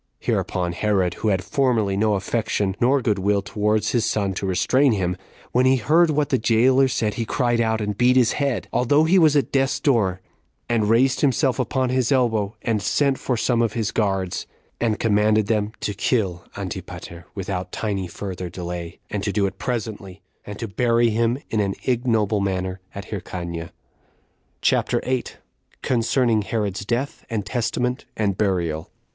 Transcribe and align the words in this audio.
Hereupon 0.17 0.71
Herod, 0.71 1.13
who 1.21 1.27
had 1.27 1.43
formerly 1.43 1.95
no 1.95 2.15
affection 2.15 2.75
nor 2.81 3.03
good 3.03 3.19
will 3.19 3.43
towards 3.43 3.91
his 3.91 4.03
son 4.03 4.33
to 4.33 4.47
restrain 4.47 4.93
him, 4.93 5.15
when 5.51 5.67
he 5.67 5.75
heard 5.75 6.09
what 6.09 6.29
the 6.29 6.39
jailer 6.39 6.87
said, 6.87 7.13
he 7.13 7.23
cried 7.23 7.61
out, 7.61 7.81
and 7.81 7.95
beat 7.99 8.15
his 8.15 8.31
head, 8.31 8.67
although 8.73 9.03
he 9.03 9.19
was 9.19 9.35
at 9.35 9.51
death's 9.51 9.79
door, 9.79 10.19
and 10.67 10.89
raised 10.89 11.21
himself 11.21 11.59
upon 11.59 11.89
his 11.89 12.11
elbow, 12.11 12.55
and 12.63 12.81
sent 12.81 13.19
for 13.19 13.37
some 13.37 13.61
of 13.61 13.73
his 13.73 13.91
guards, 13.91 14.47
and 14.79 14.97
commanded 14.99 15.45
them 15.45 15.71
to 15.81 15.93
kill 15.93 16.45
Antipater 16.57 17.27
without 17.35 17.71
tiny 17.71 18.07
further 18.07 18.49
delay, 18.49 18.97
and 19.11 19.21
to 19.21 19.31
do 19.31 19.45
it 19.45 19.59
presently, 19.59 20.23
and 20.47 20.57
to 20.57 20.67
bury 20.67 21.11
him 21.11 21.37
in 21.51 21.59
an 21.59 21.75
ignoble 21.83 22.39
manner 22.41 22.79
at 22.95 23.11
Hyrcania. 23.11 23.69
CHAPTER 24.63 24.99
8. 25.03 25.37
Concerning 25.83 26.41
Herod's 26.41 26.85
Death, 26.85 27.23
And 27.29 27.45
Testament, 27.45 28.05
And 28.17 28.35
Burial. 28.35 28.89